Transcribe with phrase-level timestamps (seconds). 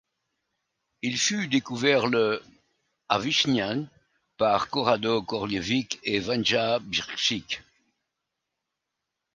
[1.03, 2.41] Il fut découvert le
[3.07, 3.85] à Višnjan
[4.35, 7.61] par Korado Korlević et Vanja Brcić.